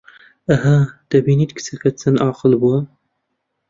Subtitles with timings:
[0.49, 0.73] ئەها،
[1.09, 2.79] دەبینیت کچەکەت چەند ئاقڵ بووە